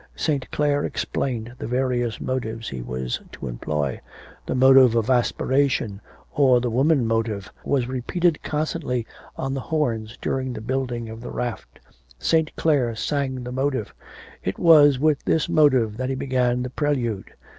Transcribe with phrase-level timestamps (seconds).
[0.15, 0.49] St.
[0.49, 4.01] Clare explained the various motives he was to employ;
[4.47, 9.05] the motive of aspiration, or the woman motive, was repeated constantly
[9.37, 11.79] on the horns during the building of the raft.
[12.17, 12.51] St.
[12.55, 13.93] Clare sang the motive.
[14.43, 17.33] It was with this motive that he began the prelude.